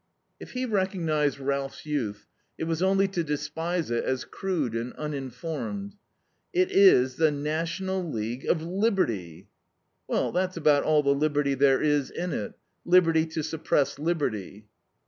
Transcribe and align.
If 0.39 0.53
he 0.53 0.65
recognized 0.65 1.37
Ralph's 1.37 1.85
youth, 1.85 2.25
it 2.57 2.63
was 2.63 2.81
only 2.81 3.07
to 3.09 3.23
despise 3.23 3.91
it 3.91 4.03
as 4.03 4.25
crude 4.25 4.73
and 4.73 4.93
uninformed. 4.93 5.93
"It 6.53 6.71
is 6.71 7.17
the 7.17 7.29
National 7.29 8.03
League 8.09 8.45
of 8.47 8.63
Liberty." 8.63 9.47
"Well, 10.07 10.31
that's 10.31 10.57
about 10.57 10.81
all 10.85 11.03
the 11.03 11.13
liberty 11.13 11.53
there 11.53 11.83
is 11.83 12.09
in 12.09 12.33
it 12.33 12.53
liberty 12.83 13.27
to 13.27 13.43
suppress 13.43 13.99
liberty." 13.99 14.65